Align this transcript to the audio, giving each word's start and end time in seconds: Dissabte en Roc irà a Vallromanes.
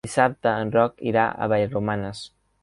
Dissabte 0.05 0.53
en 0.61 0.71
Roc 0.75 1.03
irà 1.11 1.27
a 1.31 1.49
Vallromanes. 1.53 2.25